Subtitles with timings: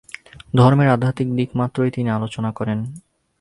[0.55, 2.79] ধর্মের আধ্যাত্মিক দিক মাত্রই তিনি আলোচনা করেন।